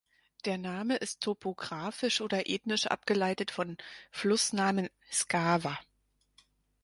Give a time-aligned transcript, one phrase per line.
[0.45, 3.77] Der Name ist topographisch oder ethnisch abgeleitet von
[4.09, 5.77] Flussnamen "Skawa".